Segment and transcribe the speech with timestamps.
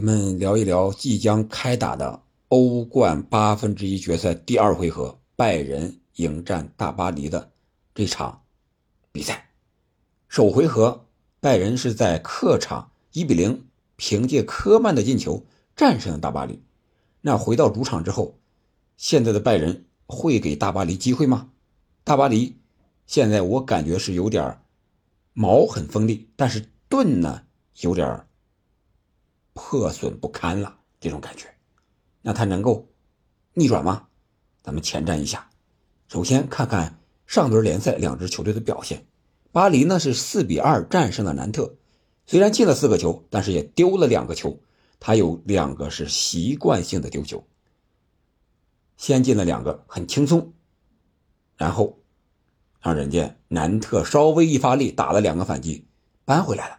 [0.00, 7.52] 咱们聊一聊即将开打的欧冠八分之一决赛第二回合，拜仁迎战大巴黎的
[7.94, 8.40] 这场
[9.12, 9.50] 比赛。
[10.26, 11.04] 首回合，
[11.38, 13.66] 拜仁是在客场一比零，
[13.96, 15.44] 凭借科曼的进球
[15.76, 16.62] 战胜了大巴黎。
[17.20, 18.38] 那回到主场之后，
[18.96, 21.50] 现在的拜仁会给大巴黎机会吗？
[22.04, 22.56] 大巴黎
[23.06, 24.62] 现在我感觉是有点
[25.34, 27.42] 矛很锋利，但是盾呢
[27.80, 28.24] 有点。
[29.62, 31.46] 破损不堪了，这种感觉，
[32.22, 32.88] 那他能够
[33.52, 34.08] 逆转吗？
[34.62, 35.50] 咱们前瞻一下，
[36.08, 39.06] 首先看看上轮联赛两支球队的表现。
[39.52, 41.76] 巴黎呢是四比二战胜了南特，
[42.26, 44.58] 虽然进了四个球，但是也丢了两个球，
[44.98, 47.44] 他有两个是习惯性的丢球。
[48.96, 50.52] 先进了两个很轻松，
[51.56, 52.00] 然后
[52.80, 55.86] 让人家南特稍微一发力打了两个反击，
[56.24, 56.78] 扳回来了。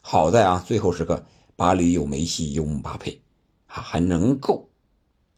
[0.00, 1.24] 好在啊，最后时刻。
[1.56, 3.20] 巴黎有梅西，有姆巴佩，
[3.66, 4.68] 啊，还能够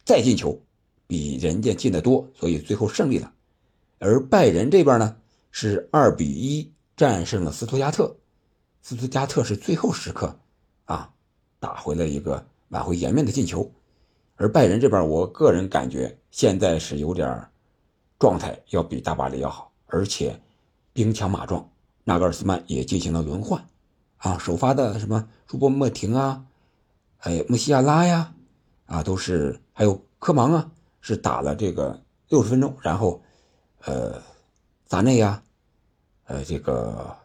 [0.03, 0.59] 再进球，
[1.05, 3.31] 比人家进的多，所以最后胜利了。
[3.99, 5.17] 而拜仁这边呢，
[5.51, 8.15] 是二比一战胜了斯图加特，
[8.81, 10.39] 斯图加特是最后时刻
[10.85, 11.13] 啊
[11.59, 13.71] 打回了一个挽回颜面的进球。
[14.35, 17.47] 而拜仁这边，我个人感觉现在是有点
[18.19, 20.39] 状态要比大巴黎要好，而且
[20.93, 21.67] 兵强马壮，
[22.03, 23.63] 纳格尔斯曼也进行了轮换。
[24.27, 26.43] 啊，首发的什么朱波莫廷啊，
[27.15, 28.33] 还有，穆西亚拉呀，
[28.85, 33.21] 啊，都是还有科芒啊，是打了这个六十分钟，然后，
[33.85, 34.21] 呃，
[34.85, 35.41] 扎内呀，
[36.25, 37.15] 呃，这个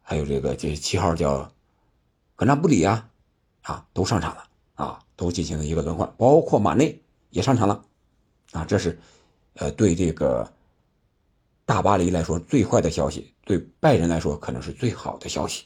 [0.00, 1.50] 还有这个这七号叫
[2.36, 3.10] 格纳布里呀，
[3.62, 4.44] 啊，都上场了
[4.76, 7.82] 啊，都进行了一个轮换，包括马内也上场了，
[8.52, 8.96] 啊，这是
[9.54, 10.48] 呃对这个
[11.64, 15.64] 大巴黎来说最坏的消息，对拜仁来说可能是最好的消息。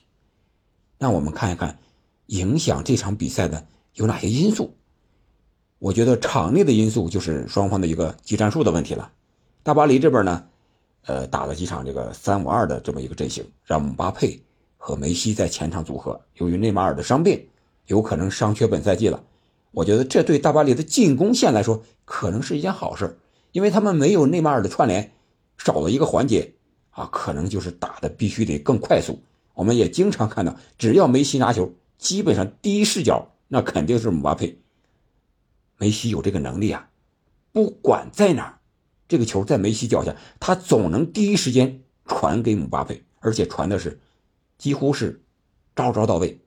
[0.98, 1.78] 让我们看一看，
[2.26, 4.74] 影响这场比赛的有哪些因素？
[5.78, 9.12] 我觉得场内的因素就是双方的一个技战术的问题了。
[9.62, 10.46] 大巴黎这边呢，
[11.06, 14.40] 呃，打了几场这个三五二的这么一个阵型，让姆巴佩
[14.76, 16.18] 和梅西在前场组合。
[16.34, 17.46] 由于内马尔的伤病，
[17.86, 19.22] 有可能伤缺本赛季了。
[19.72, 23.18] 我觉得这对大巴黎的进攻线来说，可能是一件好事，
[23.52, 25.12] 因为他们没有内马尔的串联，
[25.58, 26.54] 少了一个环节
[26.90, 29.18] 啊，可能就是打的必须得更快速。
[29.54, 34.58] 我们也经常看到，只要梅西拿球，基本上第一视角那肯定是姆巴佩。
[35.78, 36.88] 梅西有这个能力啊，
[37.52, 38.58] 不管在哪儿，
[39.08, 44.00] 这个球在梅西脚下，他总能第一时间传给姆巴佩，而且传的是
[44.58, 45.22] 几乎是
[45.74, 46.38] 招招到位。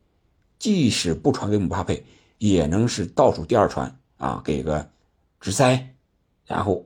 [0.60, 2.04] 即使不传给姆巴佩，
[2.40, 4.90] 也能是倒数第二传啊，给个
[5.40, 5.96] 直塞，
[6.46, 6.86] 然后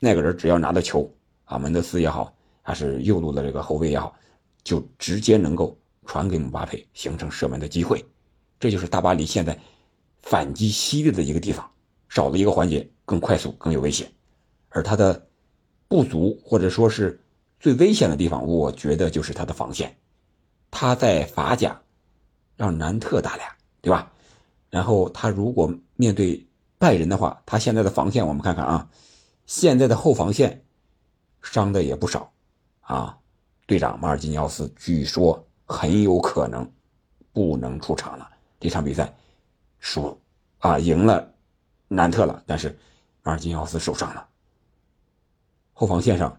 [0.00, 1.10] 那个人只要拿到球
[1.44, 4.14] 啊，门德斯也好，还是右路的这个后卫也好。
[4.62, 8.04] 就直接能够传给姆巴佩，形成射门的机会，
[8.58, 9.58] 这就是大巴黎现在
[10.20, 11.70] 反击犀利的一个地方，
[12.08, 14.10] 少了一个环节，更快速，更有危险。
[14.68, 15.26] 而他的
[15.88, 17.20] 不足或者说是
[17.58, 19.96] 最危险的地方，我觉得就是他的防线。
[20.70, 21.80] 他在法甲
[22.56, 23.46] 让南特打俩，
[23.80, 24.12] 对吧？
[24.70, 26.46] 然后他如果面对
[26.78, 28.88] 拜仁的话，他现在的防线我们看看啊，
[29.46, 30.64] 现在的后防线
[31.42, 32.32] 伤的也不少
[32.80, 33.18] 啊。
[33.70, 36.68] 队长马尔基尼奥斯据说很有可能
[37.32, 38.28] 不能出场了。
[38.58, 39.14] 这场比赛
[39.78, 40.20] 输
[40.58, 41.32] 啊，赢了
[41.86, 42.76] 南特了，但是
[43.22, 44.26] 马尔基尼奥斯受伤了。
[45.72, 46.36] 后防线上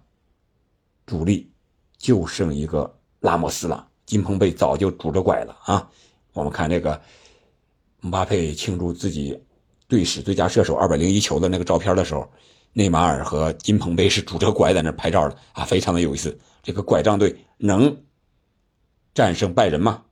[1.05, 1.49] 主力
[1.97, 5.89] 就剩一个拉莫斯了，金彭贝早就拄着拐了啊。
[6.33, 7.01] 我们看这个
[8.01, 9.41] 姆巴佩庆祝自己
[9.87, 12.29] 队史最佳射手二百零一球的那个照片的时候，
[12.73, 16.39] 内马尔和金彭贝是拄着拐在那拍照的啊，非常的有意思。
[16.63, 18.03] 这个拐杖队能
[19.13, 20.03] 战胜拜仁吗？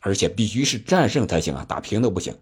[0.00, 2.36] 而且必须是战胜才行啊，打平都不行。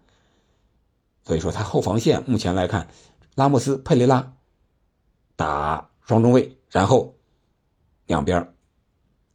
[1.23, 2.87] 所以说他后防线目前来看，
[3.35, 4.33] 拉莫斯、佩雷拉
[5.35, 7.15] 打双中卫，然后
[8.07, 8.53] 两边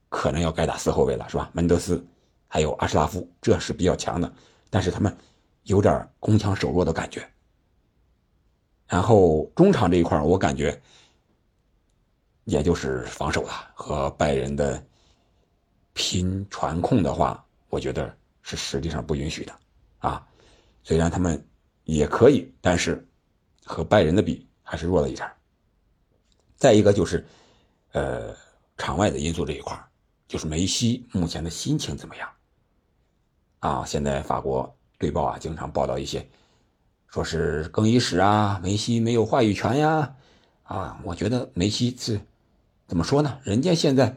[0.09, 1.51] 可能要该打四后卫了，是吧？
[1.53, 2.05] 门德斯
[2.49, 4.33] 还有阿什拉夫，这是比较强的，
[4.71, 5.17] 但是他们
[5.65, 7.29] 有点攻强守弱的感觉。
[8.87, 10.81] 然后中场这一块我感觉。
[12.47, 14.87] 也就是防守了，和拜仁的
[15.95, 19.59] 拼传控的话，我觉得是实际上不允许的
[19.97, 20.29] 啊。
[20.83, 21.43] 虽然他们
[21.85, 23.03] 也可以，但是
[23.65, 25.27] 和拜仁的比还是弱了一点。
[26.55, 27.27] 再一个就是，
[27.93, 28.37] 呃，
[28.77, 29.83] 场外的因素这一块
[30.29, 32.31] 就是梅西目前的心情怎么样
[33.61, 33.87] 啊？
[33.87, 36.29] 现在法国队报啊，经常报道一些，
[37.15, 40.17] 说是更衣室啊，梅西没有话语权呀，
[40.65, 42.21] 啊，我觉得梅西是。
[42.89, 43.39] 怎么说呢？
[43.45, 44.17] 人家现在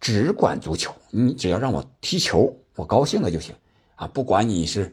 [0.00, 3.54] 只管足球，你只要让我踢球，我高兴了就行。
[3.94, 4.92] 啊，不管你是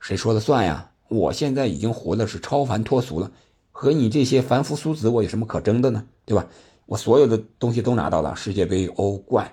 [0.00, 3.32] 谁说了算呀，我现在已经活的是超凡脱俗了，
[3.72, 6.06] 和你这些凡夫俗子我有什么可争的呢？
[6.26, 6.46] 对吧？
[6.84, 9.50] 我所有的东西都拿到了，世界杯、欧冠、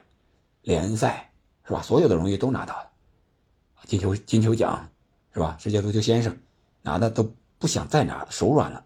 [0.63, 1.31] 联赛，
[1.65, 1.81] 是吧？
[1.81, 2.89] 所有的荣誉都拿到了，
[3.85, 4.89] 金球金球奖，
[5.33, 5.55] 是吧？
[5.57, 6.38] 世界足球先生
[6.81, 8.83] 拿的都不想再拿，手软了。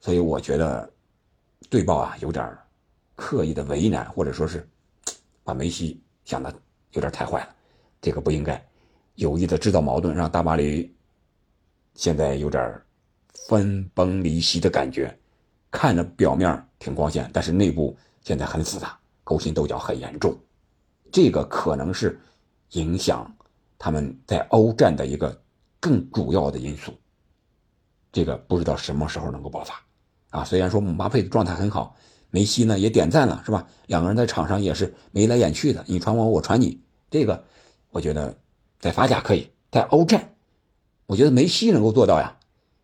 [0.00, 0.90] 所以我觉得
[1.70, 2.56] 对报啊有点
[3.14, 4.68] 刻意的为难，或者说是
[5.44, 6.52] 把梅西想的
[6.92, 7.54] 有点太坏了，
[8.00, 8.62] 这个不应该
[9.14, 10.94] 有意的制造矛盾，让大巴黎
[11.94, 12.82] 现在有点
[13.48, 15.16] 分崩离析的感觉。
[15.70, 20.38] 看着表面挺光鲜，但是内部现在很复杂，勾心斗角很严重，
[21.10, 22.20] 这个可能是
[22.72, 23.34] 影响
[23.78, 25.41] 他们在欧战的一个
[25.82, 26.94] 更主要的因素。
[28.12, 29.74] 这个不知道什么时候能够爆发，
[30.30, 31.96] 啊，虽然说姆巴佩的状态很好，
[32.30, 33.66] 梅西呢也点赞了，是吧？
[33.88, 36.80] 两个人在场上也是眉来眼去的，你传我，我传你，
[37.10, 37.44] 这个
[37.90, 38.38] 我觉得
[38.78, 40.36] 在法甲可以，在欧战，
[41.06, 42.38] 我觉得梅西能够做到呀。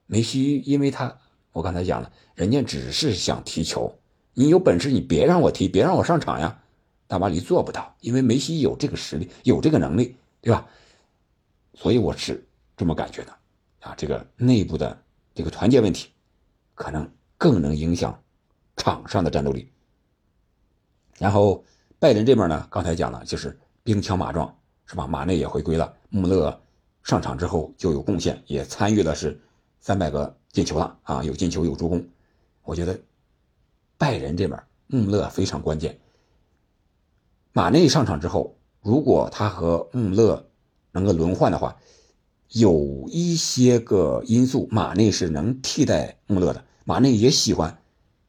[0.06, 1.16] 梅西因为他。
[1.52, 3.92] 我刚才讲了，人家只是想踢球，
[4.34, 6.56] 你有本事你别让我踢，别让我上场呀！
[7.08, 10.68] 大巴黎做不到，因为梅西有这个实力，有这个能力，对吧？
[11.74, 12.46] 所以我是
[12.78, 13.32] 这么感觉的，
[13.80, 14.96] 啊，这个内部的
[15.34, 16.08] 这个团结问题，
[16.74, 18.18] 可能更能影响
[18.76, 19.70] 场上的战斗力。
[21.18, 21.62] 然后
[21.98, 25.06] 拜仁这边呢，刚才讲了，就是兵强马壮，是吧？
[25.06, 26.58] 马内也回归了，穆勒
[27.02, 29.38] 上场之后就有贡献，也参与了是
[29.80, 30.34] 三百个。
[30.50, 31.22] 进球了啊！
[31.22, 32.04] 有进球有助攻，
[32.62, 32.98] 我觉得
[33.98, 35.96] 拜仁这边穆勒非常关键。
[37.52, 40.48] 马内上场之后，如果他和穆勒
[40.90, 41.76] 能够轮换的话，
[42.50, 46.64] 有一些个因素，马内是能替代穆勒的。
[46.84, 47.82] 马内也喜欢，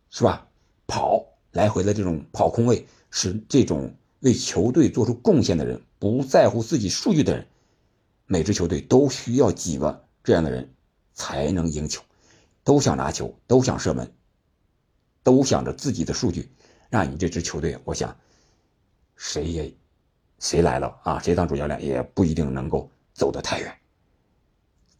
[0.10, 0.48] 是吧？
[0.88, 7.48] 跑来回的这种跑空位，是这种为球队做出贡献的人，不在乎自己数据的人。
[8.26, 10.74] 每支球队都需要几个这样的人，
[11.14, 12.04] 才能赢球。
[12.66, 14.12] 都想拿球，都想射门，
[15.24, 16.52] 都想着自己的数据，
[16.90, 18.16] 让你这支球队，我想，
[19.16, 19.74] 谁也，
[20.40, 21.20] 谁来了啊？
[21.20, 23.79] 谁当主教练也不一定能够走得太远。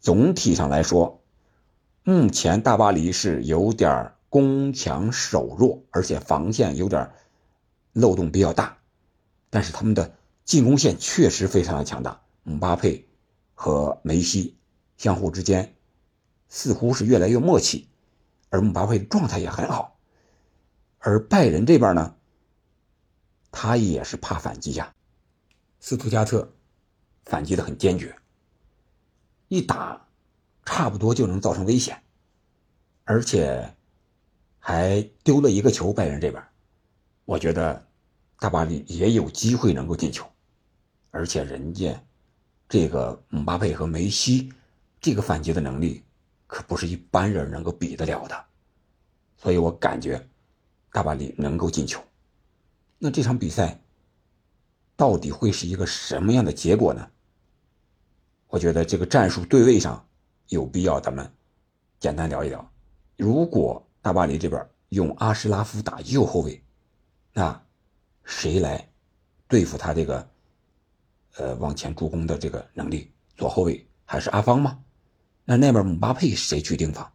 [0.00, 1.22] 总体上来说，
[2.02, 7.12] 目前大巴黎是有点攻强守弱，而且防线有点
[7.92, 8.78] 漏洞比较大，
[9.50, 10.14] 但是他们的
[10.44, 12.22] 进攻线确实非常的强大。
[12.42, 13.06] 姆巴佩
[13.54, 14.56] 和梅西
[14.96, 15.74] 相互之间。
[16.52, 17.86] 似乎是越来越默契，
[18.48, 20.00] 而姆巴佩状态也很好，
[20.98, 22.16] 而拜仁这边呢，
[23.52, 24.92] 他也是怕反击呀。
[25.78, 26.52] 斯图加特
[27.24, 28.16] 反击的很坚决，
[29.50, 30.06] 一打
[30.64, 32.00] 差不多就能造成危险，
[33.02, 33.74] 而且
[34.60, 35.92] 还丢了一个球。
[35.92, 36.40] 拜仁这边，
[37.24, 37.84] 我觉得
[38.38, 40.24] 大巴黎也有机会能够进球，
[41.10, 42.00] 而且人家
[42.68, 44.52] 这个姆巴佩和梅西
[45.00, 46.04] 这个反击的能力。
[46.46, 48.44] 可不是一般人能够比得了的，
[49.36, 50.28] 所以我感觉
[50.92, 52.00] 大巴黎能够进球。
[52.98, 53.80] 那这场比赛
[54.96, 57.08] 到底会是一个什么样的结果呢？
[58.50, 60.04] 我觉得这个战术对位上
[60.48, 61.32] 有必要咱们
[62.00, 62.68] 简单聊一聊。
[63.16, 66.60] 如果大巴黎这边用阿什拉夫打右后卫，
[67.32, 67.62] 那
[68.24, 68.88] 谁来
[69.46, 70.28] 对付他这个
[71.36, 73.12] 呃往前助攻的这个能力？
[73.36, 74.78] 左后卫还是阿方吗？
[75.44, 77.08] 那那边姆巴佩谁去盯防？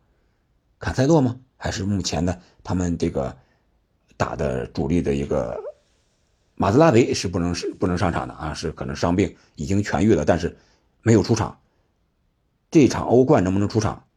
[0.80, 1.38] 坎塞洛吗？
[1.58, 3.36] 还是目前的他们这个
[4.15, 5.62] 打的主力的一个
[6.56, 8.54] 马兹拉维是不能是不能上场的啊？
[8.54, 10.56] 是可能伤病已经痊愈了，但是
[11.06, 11.60] 没有出场。
[12.72, 14.08] 这场欧冠能不能出场？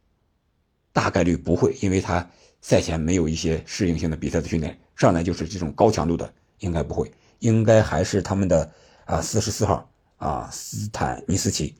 [0.91, 2.27] 大概率不会，因为他
[2.61, 7.11] 赛前没有一些适应性的比赛的训练，上来就是这种高强度的，应该不会。
[7.37, 8.71] 应该还是他们的
[9.05, 11.75] 啊四十四号啊斯坦尼斯奇，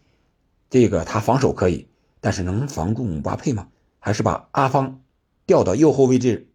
[0.70, 1.88] 这个他防守可以。
[2.22, 3.68] 但是能防住姆巴佩吗？
[3.98, 5.02] 还是把阿方
[5.48, 6.48] 调到右后卫这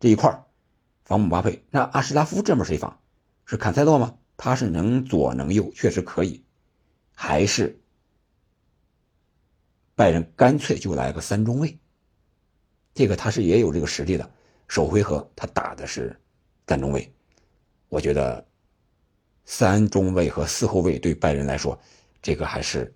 [0.00, 0.44] 这一块
[1.04, 1.62] 防姆巴佩？
[1.70, 2.98] 那阿什拉夫这边谁防？
[3.46, 4.16] 是坎塞洛吗？
[4.36, 6.42] 他是能左能右，确实可以。
[7.14, 7.79] 还是
[10.00, 11.78] 拜仁干脆就来个三中卫？
[12.94, 14.30] 这个他是也有这个实力的。
[14.66, 16.18] 首回合他打的是
[16.66, 17.12] 三中卫，
[17.90, 18.42] 我觉得
[19.44, 21.78] 三中卫和四后卫对拜仁来说，
[22.22, 22.90] 这个还是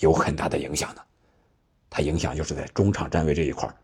[0.00, 1.02] 有很大的影响的。
[1.88, 3.74] 它影响就是在中场站位这一块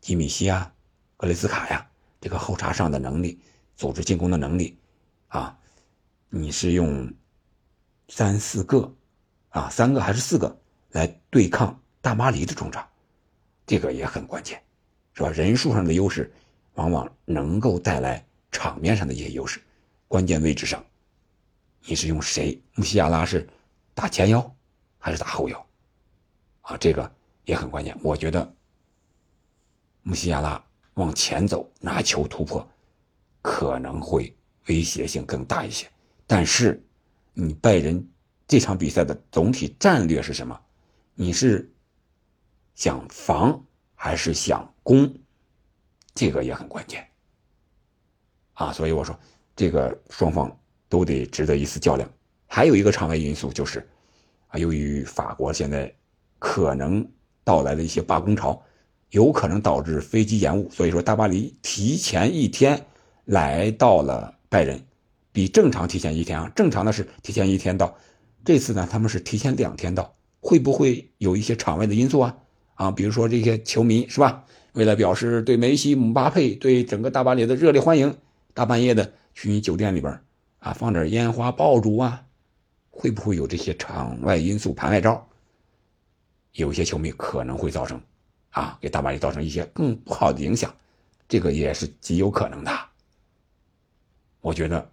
[0.00, 0.72] 吉米西啊，
[1.18, 1.86] 格雷斯卡呀，
[2.18, 3.38] 这个后插上的能力，
[3.74, 4.78] 组织进攻的能力，
[5.28, 5.58] 啊，
[6.30, 7.12] 你是用
[8.08, 8.90] 三四个，
[9.50, 10.58] 啊，三个还是四个
[10.92, 12.88] 来对抗大巴黎的中场，
[13.66, 14.62] 这个也很关键，
[15.12, 15.30] 是吧？
[15.30, 16.32] 人数上的优势，
[16.74, 19.60] 往往能够带来场面上的一些优势，
[20.06, 20.84] 关键位置上，
[21.84, 22.62] 你是用谁？
[22.76, 23.44] 穆西亚拉是
[23.92, 24.56] 打前腰
[25.00, 25.66] 还是打后腰？
[26.60, 27.12] 啊，这个
[27.44, 27.92] 也很关键。
[28.04, 28.54] 我觉得
[30.02, 32.64] 穆西亚拉往前走拿球突破，
[33.42, 34.32] 可能会
[34.68, 35.90] 威胁性更大一些。
[36.24, 36.80] 但是，
[37.34, 38.08] 你拜仁
[38.46, 40.56] 这场比赛的总体战略是什么？
[41.16, 41.68] 你是
[42.76, 43.60] 想防
[43.94, 45.12] 还是想攻？
[46.14, 47.04] 这个也很关键。
[48.52, 49.18] 啊，所以我说，
[49.56, 50.54] 这个双方
[50.88, 52.08] 都得值得一次较量。
[52.46, 53.86] 还有一个场外因素就是，
[54.48, 55.92] 啊，由于法国现在
[56.38, 57.06] 可能
[57.42, 58.62] 到来的一些罢工潮，
[59.10, 62.86] 有可能导致飞机延误，所以说大巴黎提前一天
[63.24, 64.86] 来到了拜仁，
[65.32, 67.96] 比正常提前一天啊，正常的是提前一天到，
[68.44, 72.36] 这次呢他们是提前两天到，会不会有一些场外的因素啊？
[72.76, 74.44] 啊，比如说这些球迷是吧？
[74.72, 78.16] 为了表示对梅西、姆巴佩、对整个大巴黎的热烈欢迎。
[78.54, 80.18] 大半夜的去你酒店里边
[80.60, 82.24] 啊，放点烟花爆竹啊，
[82.90, 85.26] 会不会有这些场外因素盘外招？
[86.52, 88.00] 有些球迷可能会造成
[88.50, 90.74] 啊，给大巴黎造成一些更不好的影响，
[91.28, 92.70] 这个也是极有可能的。
[94.40, 94.90] 我觉得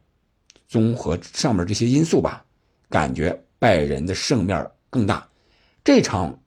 [0.68, 2.44] 综合上面这些因素吧，
[2.90, 5.26] 感觉拜仁的胜面更大。
[5.86, 6.38] 这场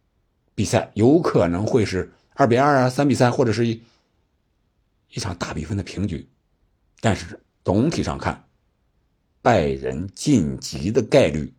[0.57, 3.81] 比赛有可能会是二比二啊，三比三，或者是一
[5.11, 6.29] 一场大比分的平局。
[7.01, 8.43] 但是总体上看，
[9.43, 11.55] 拜仁晋级的概率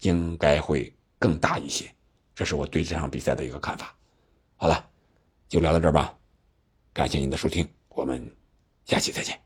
[0.00, 1.90] 应该会更大一些，
[2.34, 3.96] 这是我对这场比赛的一个看法。
[4.56, 4.86] 好了，
[5.48, 6.14] 就聊到这儿吧，
[6.92, 8.30] 感谢您的收听，我们
[8.84, 9.45] 下期再见。